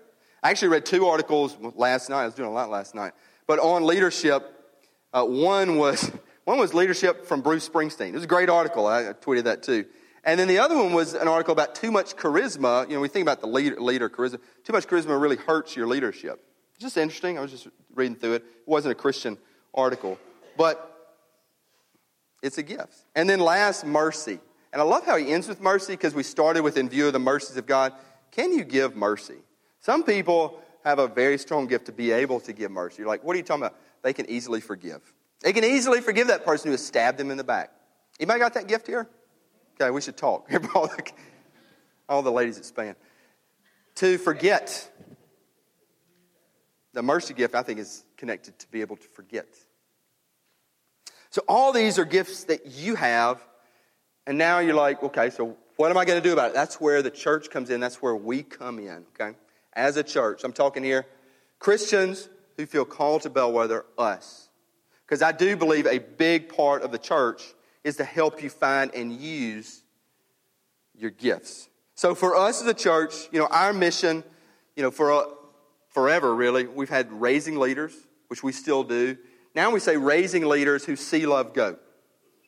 [0.44, 2.20] I actually read two articles last night.
[2.20, 3.14] I was doing a lot last night,
[3.46, 4.50] but on leadership.
[5.10, 6.10] Uh, one was
[6.44, 8.08] one was leadership from Bruce Springsteen.
[8.08, 8.86] It was a great article.
[8.86, 9.86] I, tweeted that too.
[10.22, 12.86] And then the other one was an article about too much charisma.
[12.88, 14.38] You know, we think about the leader, leader charisma.
[14.64, 16.44] Too much charisma really hurts your leadership.
[16.74, 17.38] It's just interesting.
[17.38, 18.42] I was just reading through it.
[18.42, 19.38] It wasn't a Christian
[19.72, 20.18] article,
[20.58, 21.16] but
[22.42, 22.96] it's a gift.
[23.14, 24.40] And then last, mercy.
[24.72, 27.14] And I love how he ends with mercy because we started with in view of
[27.14, 27.92] the mercies of God.
[28.32, 29.36] Can you give mercy?
[29.84, 33.00] Some people have a very strong gift to be able to give mercy.
[33.00, 33.76] You're like, what are you talking about?
[34.00, 35.02] They can easily forgive.
[35.42, 37.70] They can easily forgive that person who has stabbed them in the back.
[38.18, 39.10] Anybody got that gift here?
[39.78, 40.48] Okay, we should talk.
[42.08, 42.96] All the ladies at Span.
[43.96, 44.90] To forget.
[46.94, 49.48] The mercy gift, I think, is connected to be able to forget.
[51.28, 53.44] So, all these are gifts that you have,
[54.26, 56.54] and now you're like, okay, so what am I going to do about it?
[56.54, 57.80] That's where the church comes in.
[57.80, 59.36] That's where we come in, okay?
[59.74, 60.44] As a church.
[60.44, 61.06] I'm talking here
[61.58, 64.48] Christians who feel called to Bellwether, us.
[65.06, 67.42] Because I do believe a big part of the church
[67.82, 69.82] is to help you find and use
[70.96, 71.68] your gifts.
[71.94, 74.24] So for us as a church, you know, our mission,
[74.76, 75.28] you know, for
[75.90, 77.94] forever really, we've had raising leaders,
[78.28, 79.16] which we still do.
[79.54, 81.76] Now we say raising leaders who see, love, go.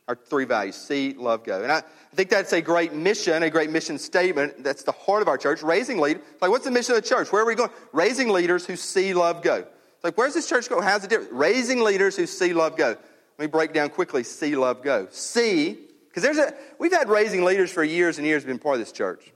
[0.08, 1.62] Our three values see, love, go.
[1.62, 4.62] And I, I think that's a great mission, a great mission statement.
[4.62, 5.62] That's the heart of our church.
[5.62, 6.22] Raising leaders.
[6.40, 7.32] Like, what's the mission of the church?
[7.32, 7.70] Where are we going?
[7.92, 9.56] Raising leaders who see, love, go.
[9.56, 10.80] It's like, where's this church go?
[10.80, 11.32] How's it different?
[11.32, 12.90] Raising leaders who see, love, go.
[12.90, 15.08] Let me break down quickly see, love, go.
[15.10, 15.76] See,
[16.08, 18.92] because there's a, we've had raising leaders for years and years, been part of this
[18.92, 19.32] church.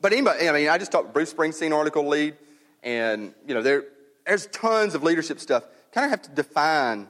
[0.00, 2.36] But anybody, I mean, I just talked Bruce Springsteen article lead,
[2.82, 3.84] and, you know, there,
[4.26, 5.64] there's tons of leadership stuff.
[5.92, 7.08] Kind of have to define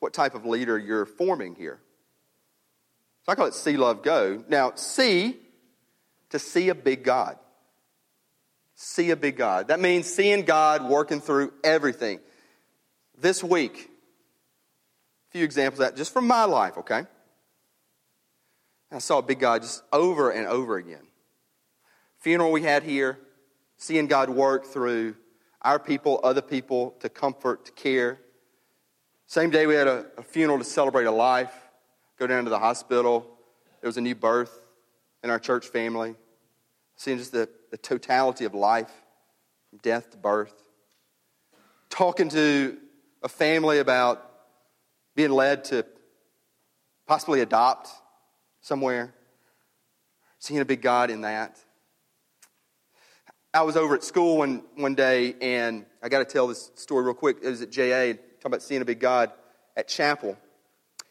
[0.00, 1.80] what type of leader you're forming here.
[3.24, 4.42] So I call it see, love, go.
[4.48, 5.36] Now, see,
[6.30, 7.36] to see a big God.
[8.74, 9.68] See a big God.
[9.68, 12.18] That means seeing God working through everything.
[13.18, 13.90] This week,
[15.28, 17.04] a few examples of that just from my life, okay?
[18.90, 21.06] I saw a big God just over and over again.
[22.18, 23.18] Funeral we had here,
[23.76, 25.14] seeing God work through
[25.62, 28.18] our people, other people, to comfort, to care.
[29.30, 31.54] Same day we had a, a funeral to celebrate a life,
[32.18, 33.24] go down to the hospital.
[33.80, 34.60] There was a new birth
[35.22, 36.16] in our church family.
[36.96, 38.90] Seeing just the, the totality of life,
[39.68, 40.52] from death to birth.
[41.90, 42.76] Talking to
[43.22, 44.28] a family about
[45.14, 45.86] being led to
[47.06, 47.88] possibly adopt
[48.60, 49.14] somewhere,
[50.40, 51.56] seeing a big God in that.
[53.54, 57.04] I was over at school one, one day, and I got to tell this story
[57.04, 57.36] real quick.
[57.44, 59.30] It was at JA, talking about seeing a big God
[59.76, 60.36] at chapel.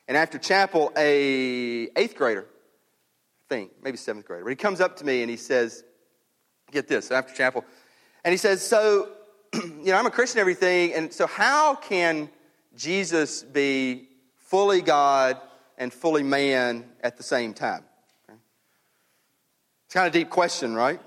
[0.08, 4.98] And after chapel, a eighth grader, I think, maybe seventh grader, but he comes up
[4.98, 5.84] to me and he says,
[6.72, 7.64] get this, after chapel,
[8.24, 9.10] and he says, so,
[9.54, 12.32] you know, I'm a Christian everything, and so how can
[12.76, 15.40] Jesus be fully God
[15.78, 17.84] and fully man at the same time?
[19.86, 21.00] It's kind of a deep question, right?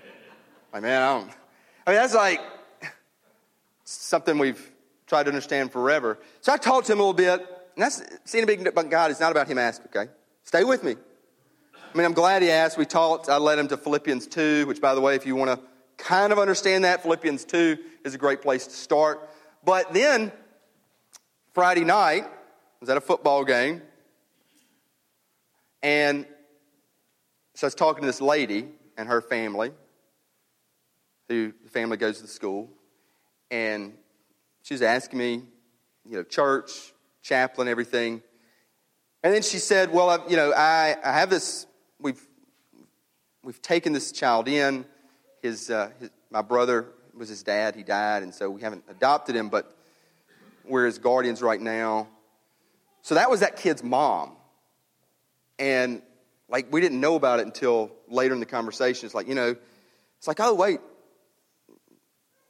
[0.72, 1.30] like, man, I don't.
[1.86, 2.40] I mean, that's like
[3.84, 4.70] something we've
[5.06, 6.18] tried to understand forever.
[6.40, 9.20] So I talked to him a little bit, and that's seeing a big God is
[9.20, 10.10] not about him asking, okay?
[10.44, 10.96] Stay with me.
[11.74, 12.76] I mean, I'm glad he asked.
[12.76, 13.28] We talked.
[13.28, 15.66] I led him to Philippians 2, which, by the way, if you want to
[15.96, 19.28] kind of understand that, Philippians 2 is a great place to start.
[19.64, 20.30] But then
[21.54, 22.28] Friday night, I
[22.80, 23.82] was at a football game,
[25.82, 26.26] and
[27.54, 29.72] so I was talking to this lady and her family,
[31.28, 32.68] who the family goes to the school,
[33.50, 33.94] and
[34.66, 35.42] she was asking me,
[36.04, 38.20] you know, church, chaplain, everything.
[39.22, 41.68] And then she said, Well, I, you know, I, I have this,
[42.00, 42.20] we've,
[43.44, 44.84] we've taken this child in.
[45.40, 49.36] His, uh, his, my brother was his dad, he died, and so we haven't adopted
[49.36, 49.72] him, but
[50.64, 52.08] we're his guardians right now.
[53.02, 54.32] So that was that kid's mom.
[55.60, 56.02] And
[56.48, 59.06] like we didn't know about it until later in the conversation.
[59.06, 59.54] It's like, you know,
[60.18, 60.80] it's like, oh wait.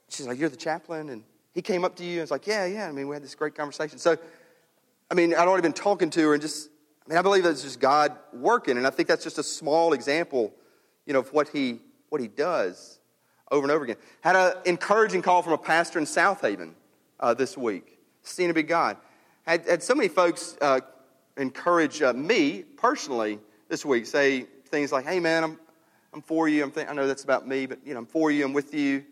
[0.08, 1.10] She's like, You're the chaplain?
[1.10, 1.22] And
[1.56, 2.88] he came up to you and was like, Yeah, yeah.
[2.88, 3.98] I mean, we had this great conversation.
[3.98, 4.16] So
[5.10, 6.70] I mean, I'd already been talking to her and just
[7.04, 9.92] I mean, I believe that's just God working, and I think that's just a small
[9.92, 10.52] example,
[11.06, 11.80] you know, of what he
[12.10, 13.00] what he does
[13.50, 13.96] over and over again.
[14.20, 16.74] Had an encouraging call from a pastor in Southaven
[17.18, 17.96] uh, this week
[18.26, 18.96] seeing a big God.
[19.46, 20.80] Had, had so many folks uh,
[21.36, 23.38] encourage uh, me personally
[23.68, 25.60] this week, say things like, hey man, I'm,
[26.12, 26.62] I'm for you.
[26.62, 28.44] I'm th- I know that's about me, but you know, I'm for you.
[28.44, 29.04] I'm with you.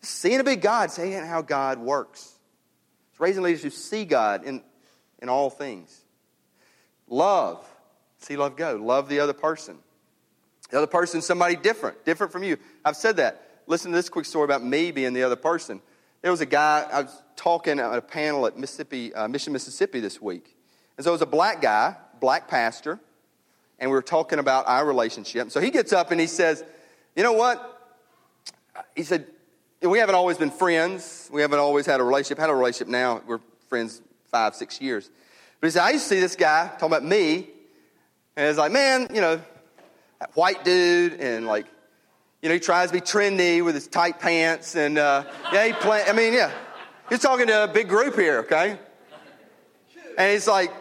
[0.00, 2.34] Seeing a big God, seeing how God works.
[3.10, 4.62] It's raising leaders who see God in,
[5.20, 6.00] in all things.
[7.08, 7.66] Love.
[8.18, 8.76] See love go.
[8.76, 9.78] Love the other person.
[10.70, 12.58] The other person, somebody different, different from you.
[12.84, 13.42] I've said that.
[13.66, 15.80] Listen to this quick story about me being the other person.
[16.22, 20.00] There was a guy, I was talking at a panel at Mississippi, uh, Mission, Mississippi
[20.00, 20.56] this week.
[20.96, 22.98] And so it was a black guy, black pastor,
[23.78, 25.50] and we were talking about our relationship.
[25.50, 26.64] So he gets up and he says,
[27.14, 27.74] You know what?
[28.96, 29.26] He said,
[29.80, 31.30] We haven't always been friends.
[31.32, 32.38] We haven't always had a relationship.
[32.38, 33.22] Had a relationship now.
[33.24, 35.08] We're friends five, six years.
[35.60, 37.48] But he said, I used to see this guy talking about me,
[38.36, 39.40] and it's like, man, you know,
[40.34, 41.66] white dude, and like,
[42.42, 45.72] you know, he tries to be trendy with his tight pants, and uh, yeah, he
[45.74, 46.02] play.
[46.06, 46.52] I mean, yeah,
[47.08, 48.78] he's talking to a big group here, okay?
[50.16, 50.72] And he's like,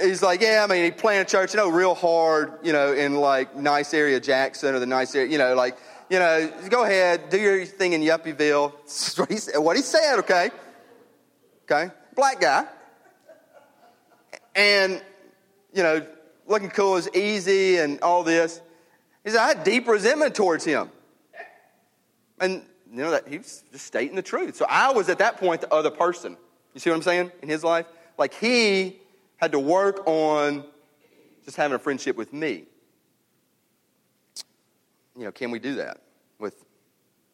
[0.00, 2.94] he's like, yeah, I mean, he planted a church, you know, real hard, you know,
[2.94, 5.76] in like nice area Jackson or the nice area, you know, like,
[6.08, 8.72] you know, go ahead, do your thing in Yuppieville.
[9.18, 10.50] what he, what he said, okay?
[11.64, 11.92] Okay?
[12.14, 12.66] Black guy.
[14.54, 15.02] And,
[15.74, 16.06] you know,
[16.46, 18.60] looking cool is easy and all this.
[19.24, 20.90] He said, I had deep resentment towards him.
[22.40, 24.56] And, you know, that he was just stating the truth.
[24.56, 26.36] So I was at that point the other person.
[26.74, 27.86] You see what I'm saying in his life?
[28.16, 29.00] Like he
[29.36, 30.64] had to work on
[31.44, 32.64] just having a friendship with me.
[35.16, 36.02] You know, can we do that
[36.38, 36.54] with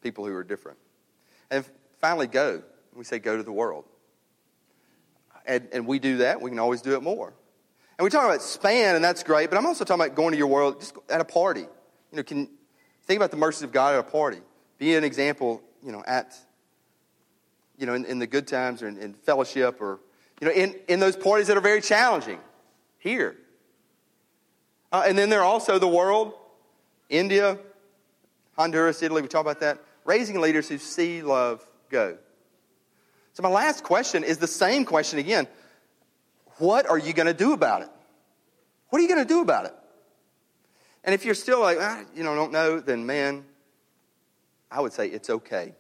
[0.03, 0.79] people who are different?
[1.51, 1.65] And
[2.01, 2.63] finally, go.
[2.95, 3.85] We say, go to the world.
[5.47, 6.41] And, and we do that.
[6.41, 7.33] We can always do it more.
[7.99, 10.39] And we talk about span, and that's great, but I'm also talking about going to
[10.39, 11.61] your world just at a party.
[11.61, 12.49] You know, can
[13.05, 14.41] think about the mercies of God at a party.
[14.79, 16.35] Be an example, you know, at,
[17.79, 20.01] you know, in, in the good times or in, in fellowship or
[20.41, 22.41] you know, in, in those parties that are very challenging
[22.99, 23.37] here.
[24.91, 26.35] Uh, and then there are also the world,
[27.09, 27.59] India,
[28.57, 29.79] Honduras, Italy, we talk about that.
[30.05, 32.19] Raising leaders who see love go.
[33.35, 35.47] So, my last question is the same question again.
[36.59, 37.89] What are you going to do about it?
[38.91, 39.75] What are you going to do about it?
[41.05, 43.45] And if you're still like, ah, you know, don't know, then man,
[44.71, 45.75] I would say it's okay.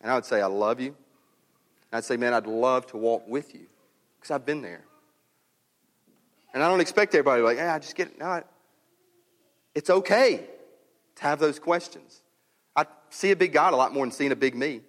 [0.00, 0.88] And I would say, I love you.
[0.88, 3.66] And I'd say, man, I'd love to walk with you
[4.18, 4.84] because I've been there.
[6.54, 8.18] And I don't expect everybody to be like, yeah, I just get it.
[8.18, 8.42] No,
[9.74, 10.46] it's okay
[11.16, 12.22] to have those questions.
[12.74, 14.82] I see a big God a lot more than seeing a big me.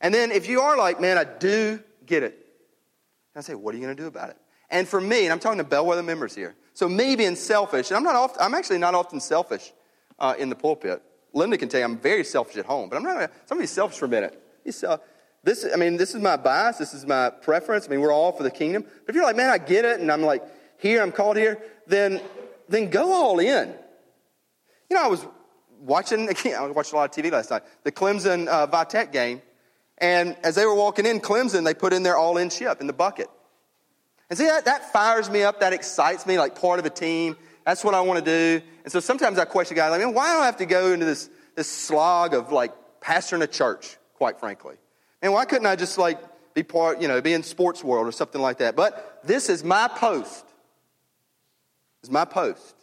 [0.00, 2.38] And then if you are like, man, I do get it,
[3.36, 4.36] I say, what are you going to do about it?
[4.68, 7.96] And for me, and I'm talking to Bellwether members here, so me being selfish, and
[7.96, 9.72] I'm not often, I'm actually not often selfish
[10.18, 11.02] uh, in the pulpit.
[11.32, 13.98] Linda can tell you I'm very selfish at home, but I'm not to, somebody's selfish
[13.98, 14.42] for a minute.
[14.86, 14.98] Uh,
[15.44, 16.78] this, I mean, this is my bias.
[16.78, 17.86] This is my preference.
[17.86, 18.82] I mean, we're all for the kingdom.
[18.82, 20.42] But if you're like, man, I get it, and I'm like,
[20.78, 22.20] here, I'm called here, then,
[22.68, 23.74] then go all in.
[24.92, 25.26] You know, I was
[25.80, 29.40] watching, again, I watched a lot of TV last night, the Clemson uh, Vitek game.
[29.96, 32.86] And as they were walking in, Clemson, they put in their all in chip in
[32.86, 33.28] the bucket.
[34.28, 35.60] And see, that, that fires me up.
[35.60, 37.36] That excites me, like part of a team.
[37.64, 38.64] That's what I want to do.
[38.84, 41.06] And so sometimes I question guys, like, man, why do I have to go into
[41.06, 43.96] this, this slog of like pastoring a church?
[44.22, 44.76] quite frankly.
[45.20, 46.18] And why couldn't I just like
[46.54, 48.76] be part, you know, be in sports world or something like that?
[48.76, 50.44] But this is my post.
[52.04, 52.81] Is my post.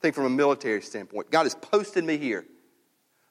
[0.00, 1.30] Think from a military standpoint.
[1.30, 2.44] God has posted me here.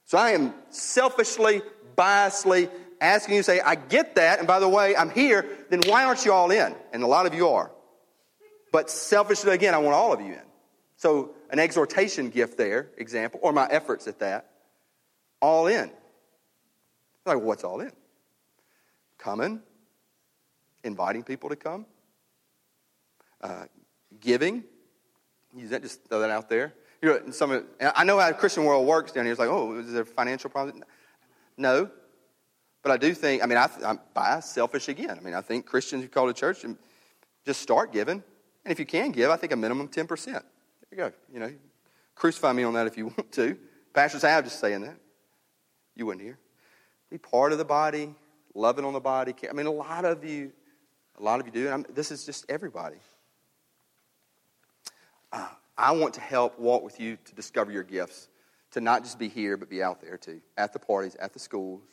[0.06, 1.62] So I am selfishly,
[1.98, 2.70] biasedly
[3.02, 6.06] asking you to say, I get that, and by the way, I'm here, then why
[6.06, 6.76] aren't you all in?
[6.94, 7.72] And a lot of you are.
[8.72, 10.42] But selfishly, again, I want all of you in.
[10.98, 14.50] So an exhortation gift there, example, or my efforts at that,
[15.42, 15.92] all in.
[17.26, 17.92] Like, what's all in?
[19.18, 19.62] Coming,
[20.84, 21.86] inviting people to come,
[23.42, 23.66] uh,
[24.20, 24.64] giving.
[25.66, 26.74] That, just throw that out there.
[27.02, 29.32] You know, some of, I know how the Christian world works down here.
[29.32, 30.84] It's like, oh, is there financial problem?
[31.58, 31.90] No.
[32.82, 35.18] But I do think, I mean, I, I'm biased, selfish again.
[35.18, 36.78] I mean, I think Christians who call to church and
[37.46, 38.24] just start giving.
[38.66, 40.26] And if you can give, I think a minimum 10%.
[40.26, 40.42] There
[40.92, 41.12] you go.
[41.32, 41.54] You know,
[42.16, 43.58] crucify me on that if you want to.
[43.94, 44.98] Pastors have just saying that.
[45.96, 46.38] You wouldn't hear
[47.10, 48.14] be part of the body,
[48.54, 49.34] loving on the body.
[49.50, 50.52] I mean, a lot of you,
[51.18, 51.66] a lot of you do.
[51.66, 52.98] And I'm, this is just everybody.
[55.32, 55.48] Uh,
[55.78, 58.30] I want to help walk with you to discover your gifts,
[58.72, 61.40] to not just be here, but be out there too, at the parties, at the
[61.40, 61.84] schools,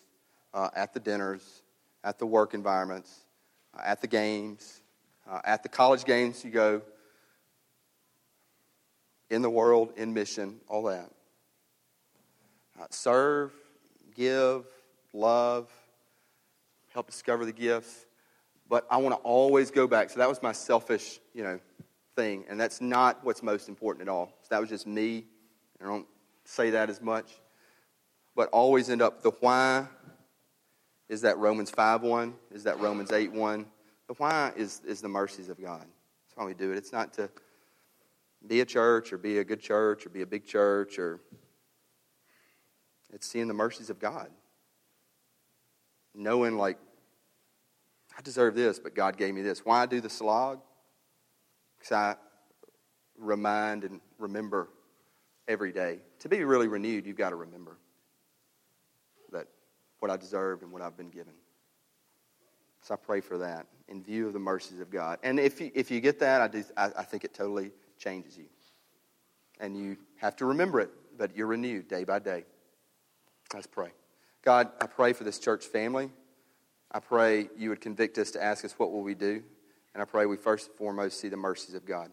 [0.52, 1.62] uh, at the dinners,
[2.02, 3.24] at the work environments,
[3.76, 4.82] uh, at the games,
[5.30, 6.82] uh, at the college games you go,
[9.30, 11.10] in the world, in mission, all that.
[12.80, 13.52] Uh, serve,
[14.14, 14.64] give,
[15.12, 15.68] love,
[16.92, 18.06] help discover the gifts.
[18.68, 20.10] But I want to always go back.
[20.10, 21.60] So that was my selfish, you know,
[22.16, 22.44] thing.
[22.48, 24.32] And that's not what's most important at all.
[24.42, 25.24] So that was just me.
[25.82, 26.06] I don't
[26.44, 27.40] say that as much.
[28.36, 29.86] but always end up the why
[31.08, 33.66] is that Romans 5 1, is that Romans 8 1.
[34.08, 35.80] The why is, is the mercies of God.
[35.80, 36.76] That's why we do it.
[36.76, 37.30] It's not to
[38.46, 41.20] be a church or be a good church or be a big church or
[43.12, 44.28] it's seeing the mercies of God.
[46.14, 46.78] Knowing, like,
[48.16, 49.64] I deserve this, but God gave me this.
[49.64, 50.60] Why do the slog?
[51.84, 52.16] Because I
[53.18, 54.70] remind and remember
[55.46, 55.98] every day.
[56.20, 57.76] To be really renewed, you've got to remember
[59.32, 59.48] that
[59.98, 61.34] what I deserved and what I've been given.
[62.80, 65.18] So I pray for that in view of the mercies of God.
[65.22, 68.38] And if you, if you get that, I, do, I, I think it totally changes
[68.38, 68.46] you.
[69.60, 72.44] And you have to remember it, but you're renewed day by day.
[73.52, 73.90] Let's pray.
[74.42, 76.10] God, I pray for this church family.
[76.90, 79.42] I pray you would convict us to ask us what will we do.
[79.94, 82.10] And I pray we first and foremost see the mercies of God.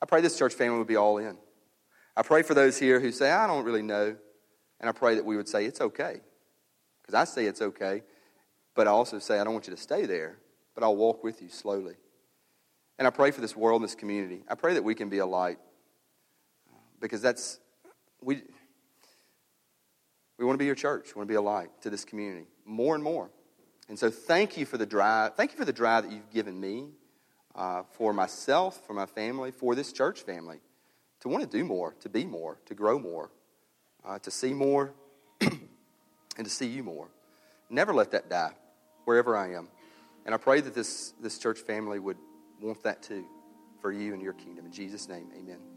[0.00, 1.36] I pray this church family would be all in.
[2.16, 4.16] I pray for those here who say, I don't really know.
[4.80, 6.20] And I pray that we would say, it's okay.
[7.02, 8.02] Because I say it's okay.
[8.74, 10.38] But I also say, I don't want you to stay there,
[10.74, 11.94] but I'll walk with you slowly.
[12.98, 14.42] And I pray for this world and this community.
[14.48, 15.58] I pray that we can be a light.
[17.00, 17.60] Because that's,
[18.20, 18.42] we,
[20.38, 21.14] we want to be your church.
[21.14, 23.30] We want to be a light to this community more and more.
[23.88, 25.34] And so thank you for the drive.
[25.34, 26.88] Thank you for the drive that you've given me
[27.54, 30.60] uh, for myself, for my family, for this church family
[31.20, 33.30] to want to do more, to be more, to grow more,
[34.04, 34.92] uh, to see more,
[35.40, 37.08] and to see you more.
[37.70, 38.52] Never let that die
[39.04, 39.68] wherever I am.
[40.26, 42.18] And I pray that this, this church family would
[42.60, 43.24] want that too
[43.80, 44.66] for you and your kingdom.
[44.66, 45.71] In Jesus' name, amen.